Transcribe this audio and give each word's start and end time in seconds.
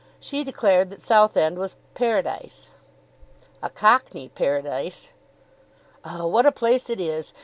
She 0.19 0.43
declared 0.43 0.89
that 0.89 0.99
Southend 0.99 1.59
was 1.59 1.75
Paradise." 1.93 2.69
"A 3.61 3.69
cockney 3.69 4.29
Paradise." 4.29 5.13
"Oh, 6.03 6.25
what 6.25 6.47
a 6.47 6.51
place 6.51 6.89
it 6.89 6.99
is! 6.99 7.33